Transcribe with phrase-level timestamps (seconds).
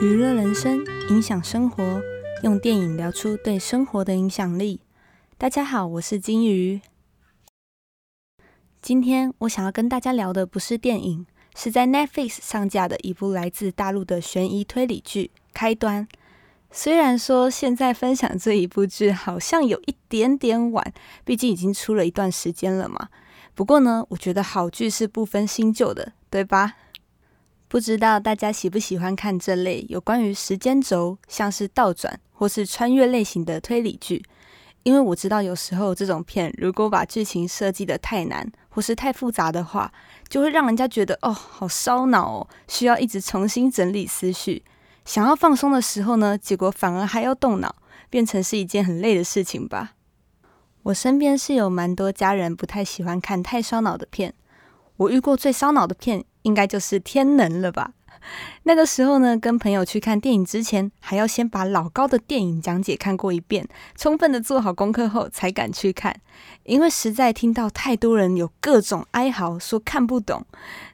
[0.00, 2.00] 娱乐人生，影响生活，
[2.44, 4.80] 用电影聊出对生活的影响力。
[5.36, 6.80] 大家好，我是金鱼。
[8.80, 11.26] 今天我想要跟大家聊的不是电影，
[11.56, 16.06] 是在 Netflix 上架的一部来自大陆的悬疑推理剧《开端》。
[16.70, 20.92] 虽然说现在分享这一部剧好像有一点点晚，
[21.24, 23.08] 毕竟已经出了一段时间了嘛。
[23.52, 26.76] 不过呢，我觉得好剧是不分新旧的，对吧？
[27.68, 34.24] 不知道大家喜不喜欢看这类有关于时间轴，像是倒转或是穿越类型的推理剧？
[34.84, 39.92] 因为我知道有时候这种片如果把剧情设计的太难或是太复杂的话，
[40.30, 44.64] 就会让人家觉得哦，好烧脑哦，需要一直重新整理思绪。
[45.04, 47.74] 想要放松的时候呢，结果反而还要动脑，
[48.08, 49.92] 变成是一件很累的事情吧。
[50.84, 54.32] 我身边是有蛮多家人不太喜欢看太烧脑的片。
[54.96, 57.92] 我遇过最烧脑的片，应该就是《天能》了吧？
[58.64, 66.20] 那个时候呢，跟朋友去看电影之前，还要先把老高的电影讲解看过一遍，充分的做好功课后才敢去看。
[66.64, 70.44] 因为实在听到太多人有各种哀嚎，说看不懂。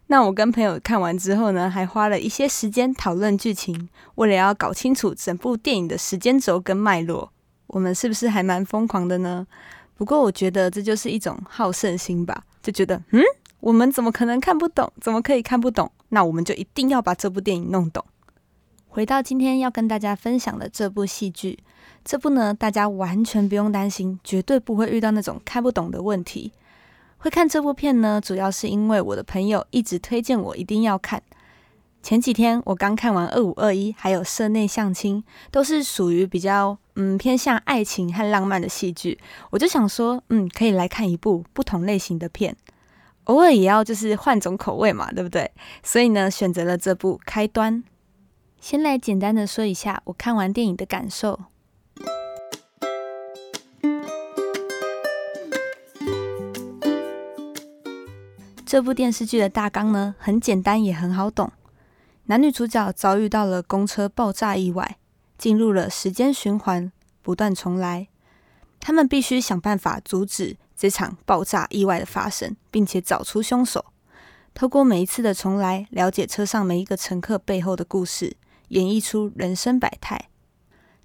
[0.09, 7.33] 那我跟朋友看完之后呢，还花了一些时间讨论剧情，为了要搞清楚整部电影的时间轴跟脉络。
[7.69, 9.47] 我们是不是还蛮疯狂的呢？
[9.97, 13.23] 不过我觉得这就是一种好胜心吧，就觉得嗯，
[13.65, 14.93] 我们怎么可能看不懂？
[15.01, 15.91] 怎么可以看不懂？
[16.11, 18.05] 那我们就一定要把这部电影弄懂。
[18.89, 21.59] 回到今天要跟大家分享的这部戏剧，
[22.05, 26.53] 这部呢，大家完全不用担心，绝对不会遇到那种看不懂的问题。
[27.17, 31.23] 会看这部片呢，主要是因为我的朋友一直推荐我一定要看。
[32.03, 39.19] 前几天我刚看完《二五二一》，还有《社内相亲》，都是属于比较嗯偏向爱情和浪漫的戏剧。
[39.49, 42.55] 我就想说，嗯，可以来看一部不同类型的片，
[43.25, 45.51] 偶尔也要就是换种口味嘛，对不对？
[45.83, 47.83] 所以呢，选择了这部《开端》。
[48.61, 51.41] 先来简单的说一下我看完电影的感受。
[58.67, 61.53] 这部电视剧的大纲呢，很简单也很好懂。
[62.25, 64.97] 男女主角遭遇到了公车爆炸意外，
[65.39, 66.91] 进入了时间循环，
[67.23, 68.09] 不断重来。
[68.81, 73.85] 他们必须想办法阻止这场爆炸意外的发生，并且找出凶手。
[74.53, 78.37] 透过每一次的重来，了解车上每一个乘客背后的故事，
[78.69, 80.29] 演绎出人生百态。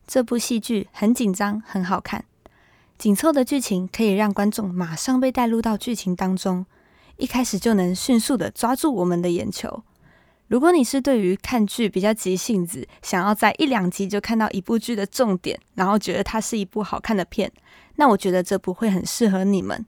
[0.05, 2.25] 这部戏剧很紧张，很好看。
[2.97, 6.65] 紧凑的剧情可以让观众马上被带入到剧情当中，
[7.17, 9.83] 一开始就能迅速的抓住我们的眼球。
[10.49, 17.51] 如果你是对于看剧比较急性子，想要在一两集就看到一部剧的重点，然后觉得它是一部好看的片，
[17.97, 19.85] 那我觉得这部会很适合你们。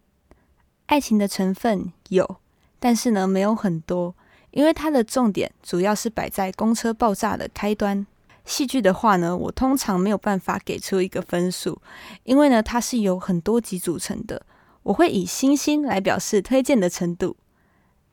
[0.86, 2.38] 爱情的成分有，
[2.80, 4.16] 但是呢没有很多，
[4.52, 8.06] 因为它的重点主要是摆在公车爆炸的开端。
[8.46, 11.82] 戏剧的话呢，我通常没有办法给出一个分数，
[12.24, 14.46] 因为呢它是由很多集组成的，
[14.84, 17.36] 我会以星星来表示推荐的程度。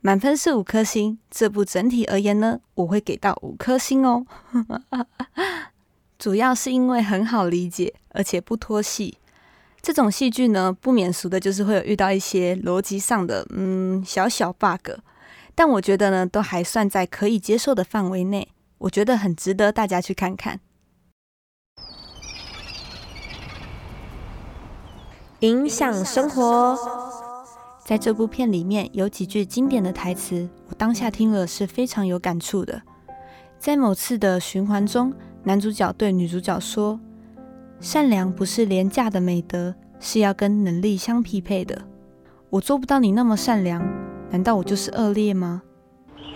[0.01, 4.25] 满分是五颗星，这部整体而言呢，我会给到五颗星哦。
[6.19, 9.19] 主要是因为很好理解，而且不拖戏。
[9.83, 14.91] 这种戏剧呢，不免俗的就是会有遇到一些逻辑上的嗯小小 bug，
[15.55, 18.49] 但我觉得呢，都还算在可以接受的范围内。
[18.79, 20.61] 我觉得很值得大家去看看。
[25.41, 27.28] 影响生活。
[27.89, 32.83] 在这部片里面有几句经典的台词，我当下听了是非常有感触的。
[33.59, 35.11] 在某次的循环中，
[35.43, 37.01] 男主角对女主角说
[37.81, 41.83] ：“善良不是廉价的美德，是要跟能力相匹配的。
[42.51, 43.83] 我做不到你那么善良，
[44.31, 45.63] 难道我就是恶劣吗？”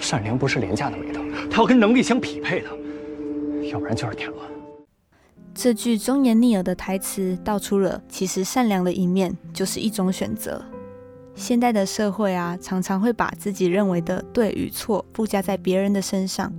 [0.00, 1.20] 善良不是廉价的美德，
[1.50, 2.68] 它要跟能力相匹配的，
[3.68, 4.40] 要不然就是添乱。
[5.52, 10.64] 这句忠言逆耳的台词道出了，其实善良的一面就是一种选择。
[11.34, 16.52] 现代的社会啊，常常会把自己认为的对与错附加在别人的身上，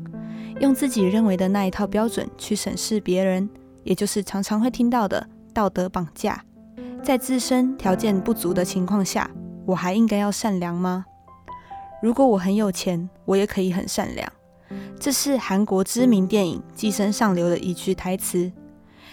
[0.59, 3.49] 用自己认为的那一套标准去审视别人，
[3.83, 6.43] 也就是常常会听到的道德绑架。
[7.03, 9.29] 在自身条件不足的情况下，
[9.65, 11.05] 我还应该要善良吗？
[12.01, 14.31] 如果我很有钱，我也可以很善良。
[14.99, 18.51] 这是韩国知名电影《寄生上流》的一句台词。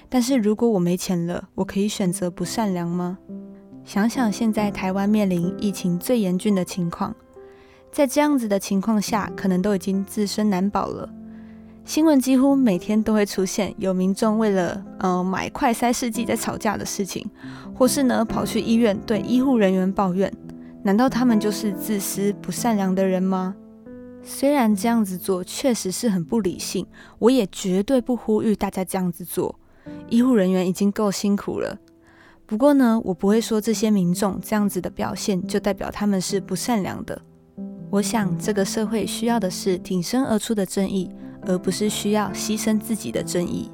[0.09, 3.19] 但是如果我没钱了，我可以选择不善良吗？
[3.85, 7.15] 想想现在台湾面临疫情最严峻的情况，
[7.91, 11.09] 在这样子的情况下，可能都已经自身难保了。
[11.85, 17.29] 新闻几乎每天都会出现有民众为了呃买快筛试剂在吵架的事情，
[17.75, 20.33] 或是呢跑去医院对医护人员抱怨。
[20.83, 23.57] 难道他们就是自私不善良的人吗？
[24.23, 26.87] 虽然这样子做确实是很不理性，
[27.19, 29.59] 我也绝对不呼吁大家这样子做。
[30.09, 31.77] 医护人员已经够辛苦了。
[32.51, 37.23] 不过呢，我不会说这些民众这样子的表现就代表他们是不善良的。
[37.91, 41.09] 我想这个社会需要的是挺身而出的正义，
[41.43, 43.71] 而不是需要牺牲自己的正义。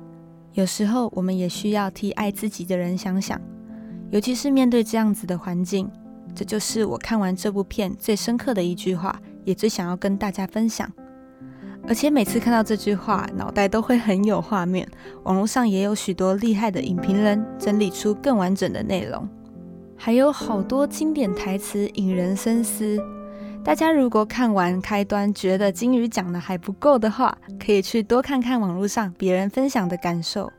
[0.52, 3.40] 有时候我们也需要替爱自己的人想想，
[4.10, 5.90] 尤其是面对这样子的环境。
[6.34, 9.18] 这就是我看完这部片最深刻的一句话。
[9.46, 10.92] 也最想要跟大家分享，
[11.88, 14.86] 而且每次看到这句话，脑袋都会很有画面。
[15.22, 19.28] 网络上也有许多厉害的影评人整理出更完整的内容，
[19.96, 22.98] 还有好多经典台词引人深思。
[23.62, 30.52] 大家如果看完开端觉得金鱼讲的还不够的话，可以去多看看网络上别人分享的感受。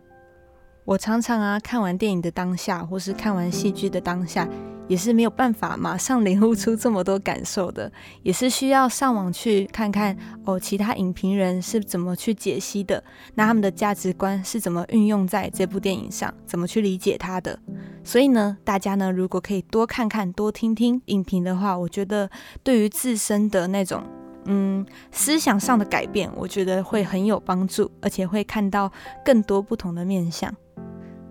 [0.85, 4.47] 我常常啊，看完电影的当下，或是看完戏剧的当下。
[4.87, 7.91] 也是没有办法马上领悟出这么多感受的，
[8.23, 13.03] 也是需要上网去看看哦，其他影评人是怎么去解析的，
[13.35, 17.59] 那他们的价值观是怎么运用在这部电影上，怎么去理解它的。
[18.03, 22.29] 所以呢，大家呢如果可以多看看、多听听影评的话，我觉得
[22.63, 24.01] 对于自身的那种
[24.45, 28.89] 嗯思想上的改变，我觉得会很有帮助，而且会看到
[29.25, 30.53] 更多不同的面相。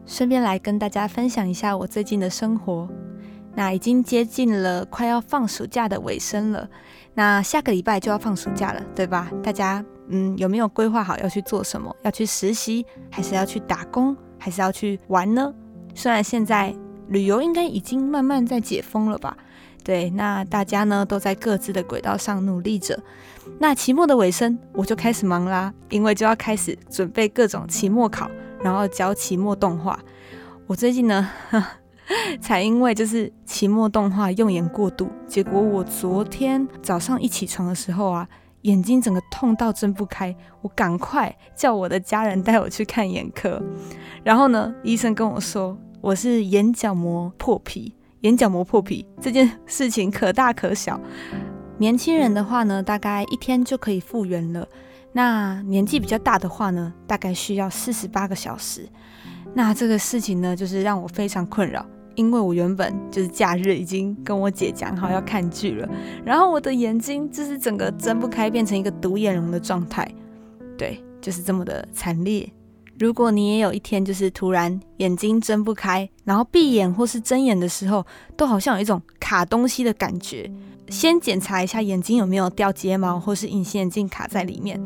[0.05, 2.89] 顺便来跟大家分享一下我最近的生活。
[3.57, 6.69] 那已经接近了快要放暑假的尾声了，
[7.15, 9.31] 那下个礼拜就要放暑假了，对吧？
[9.43, 11.97] 大家嗯有没有规划好要去做什么？
[12.03, 15.55] 要去实习，还是要去打工，还是要去玩呢？
[15.95, 16.77] 虽然现在
[17.09, 19.35] 旅游应该已经慢慢在解封了吧？
[19.83, 23.03] 对，那大家呢都在各自的轨道上努力着。
[23.59, 28.31] 那期末的尾声我就开始忙啦，因为就要开始准备各种期末考，
[28.61, 29.99] 然后教期末动画。
[30.67, 31.31] 我最近呢。
[32.41, 38.29] 才因为就是期末动画用眼过度，结果我昨天早上一起床的时候啊，
[38.63, 43.63] 眼睛整个痛到睁不开，我赶快叫我的家人带我去看眼科。
[44.23, 51.01] 然后呢，医生跟我说我是眼角膜破皮，眼角膜破皮这件事情可大可小。
[51.79, 54.65] 年轻人的话呢，大概一天就可以复原了；
[55.13, 58.89] 那年纪比较大的话呢，大概需要四十八个小时。
[59.55, 61.85] 那这个事情呢，就是让我非常困扰。
[62.17, 65.89] 因为我原本就是假日已经跟我姐讲好要看剧了，
[66.25, 70.11] 然后我的眼睛就是整个睁不开，变成一个独眼龙的状态，
[70.77, 72.51] 对，就是这么的惨烈。
[72.99, 78.05] 如果你也有一天就是突然眼睛睁不开，然后闭眼或是睁眼的时候，
[78.39, 80.51] 都好像有一种卡东西的感觉。
[80.89, 84.81] 先检查一下眼睛有没有掉睫毛或是隐形眼镜卡在里面，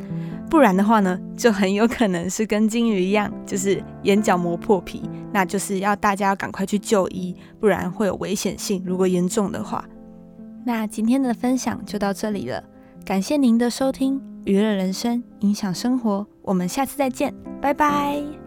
[0.49, 8.83] 不然的话呢，就很有可能是跟金鱼一样，就是眼角膜破皮，那就是要大家要赶快去就医，不然会有危险性。
[8.85, 9.85] 如果严重的话，
[10.65, 12.63] 那今天的分享就到这里了，
[13.05, 18.40] 感谢您的收听，娱乐人生，影响生活，我们下次再见，拜拜。